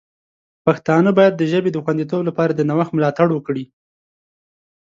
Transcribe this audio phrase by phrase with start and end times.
[0.65, 3.65] پښتانه باید د ژبې د خوندیتوب لپاره د نوښت ملاتړ وکړي.